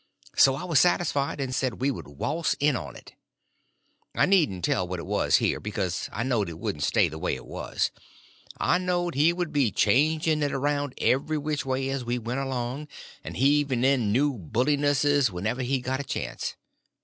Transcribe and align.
So 0.35 0.55
I 0.55 0.63
was 0.63 0.79
satisfied, 0.79 1.39
and 1.39 1.53
said 1.53 1.79
we 1.79 1.91
would 1.91 2.07
waltz 2.07 2.55
in 2.59 2.75
on 2.75 2.95
it. 2.95 3.13
I 4.15 4.25
needn't 4.25 4.65
tell 4.65 4.87
what 4.87 4.97
it 4.99 5.05
was 5.05 5.35
here, 5.35 5.59
because 5.59 6.09
I 6.11 6.23
knowed 6.23 6.49
it 6.49 6.57
wouldn't 6.57 6.83
stay 6.83 7.07
the 7.07 7.19
way, 7.19 7.35
it 7.35 7.45
was. 7.45 7.91
I 8.57 8.79
knowed 8.79 9.13
he 9.13 9.31
would 9.31 9.53
be 9.53 9.69
changing 9.69 10.41
it 10.41 10.53
around 10.53 10.95
every 10.97 11.37
which 11.37 11.67
way 11.67 11.89
as 11.91 12.03
we 12.03 12.17
went 12.17 12.39
along, 12.39 12.87
and 13.23 13.37
heaving 13.37 13.83
in 13.83 14.11
new 14.11 14.39
bullinesses 14.39 15.29
wherever 15.29 15.61
he 15.61 15.79
got 15.81 15.99
a 15.99 16.03
chance. 16.03 16.55